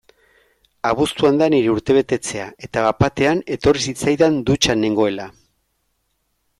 [0.91, 5.33] Abuztuan da nire urtebetetzea eta bat-batean etorri zitzaidan, dutxan nengoela.